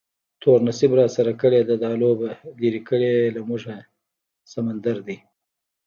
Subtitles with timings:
[0.41, 2.29] تور نصیب راسره کړې ده دا لوبه،
[2.61, 3.75] لرې کړی یې له موږه
[4.51, 5.17] سمندر دی